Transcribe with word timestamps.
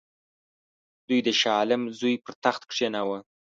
دوی 1.07 1.19
د 1.27 1.29
شاه 1.39 1.55
عالم 1.59 1.81
زوی 1.99 2.15
پر 2.23 2.33
تخت 2.43 2.61
کښېناوه. 2.69 3.19